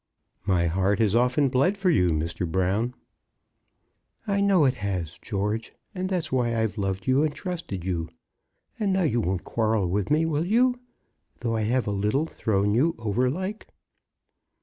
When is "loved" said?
6.79-7.05